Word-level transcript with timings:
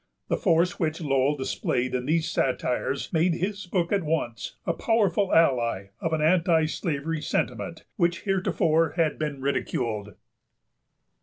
The 0.29 0.35
force 0.37 0.79
which 0.79 0.99
Lowell 0.99 1.37
displayed 1.37 1.93
in 1.93 2.07
these 2.07 2.27
satires 2.27 3.13
made 3.13 3.35
his 3.35 3.67
book 3.67 3.91
at 3.91 4.01
once 4.01 4.55
a 4.65 4.73
powerful 4.73 5.31
ally 5.31 5.89
of 5.99 6.11
an 6.11 6.23
anti 6.23 6.65
slavery 6.65 7.21
sentiment, 7.21 7.83
which 7.97 8.21
heretofore 8.23 8.93
had 8.97 9.19
been 9.19 9.41
ridiculed. 9.43 10.15